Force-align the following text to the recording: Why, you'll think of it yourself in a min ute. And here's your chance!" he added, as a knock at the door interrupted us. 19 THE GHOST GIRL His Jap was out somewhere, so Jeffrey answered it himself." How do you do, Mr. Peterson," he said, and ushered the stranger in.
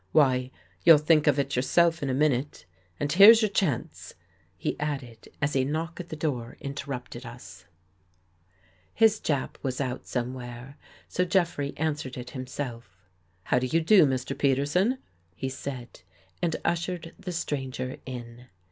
Why, 0.13 0.49
you'll 0.83 0.97
think 0.97 1.27
of 1.27 1.37
it 1.37 1.55
yourself 1.55 2.01
in 2.01 2.09
a 2.09 2.13
min 2.15 2.31
ute. 2.31 2.65
And 2.99 3.11
here's 3.11 3.43
your 3.43 3.51
chance!" 3.51 4.15
he 4.57 4.75
added, 4.79 5.27
as 5.43 5.55
a 5.55 5.63
knock 5.63 5.99
at 5.99 6.09
the 6.09 6.15
door 6.15 6.57
interrupted 6.59 7.23
us. 7.23 7.65
19 8.95 8.95
THE 8.95 8.95
GHOST 8.95 8.97
GIRL 8.97 9.05
His 9.05 9.19
Jap 9.51 9.55
was 9.61 9.79
out 9.79 10.07
somewhere, 10.07 10.77
so 11.07 11.23
Jeffrey 11.23 11.73
answered 11.77 12.17
it 12.17 12.31
himself." 12.31 12.97
How 13.43 13.59
do 13.59 13.67
you 13.67 13.79
do, 13.79 14.07
Mr. 14.07 14.35
Peterson," 14.35 14.97
he 15.35 15.49
said, 15.49 16.01
and 16.41 16.55
ushered 16.65 17.13
the 17.19 17.31
stranger 17.31 17.97
in. 18.07 18.47